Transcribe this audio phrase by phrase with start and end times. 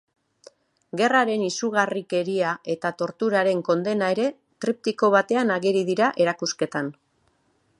[1.01, 4.25] Gerraren izugarrikeria eta torturaren kondena ere
[4.65, 6.91] triptiko batean ageri dira erakusketan.